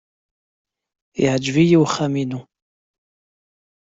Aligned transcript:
Yeɛjeb-iyi 1.21 1.77
uxxam-inu. 1.85 2.41